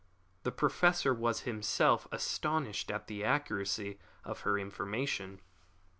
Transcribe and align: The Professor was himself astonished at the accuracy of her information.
The 0.41 0.51
Professor 0.51 1.13
was 1.13 1.41
himself 1.41 2.07
astonished 2.11 2.89
at 2.89 3.05
the 3.05 3.23
accuracy 3.23 3.99
of 4.25 4.39
her 4.39 4.57
information. 4.57 5.41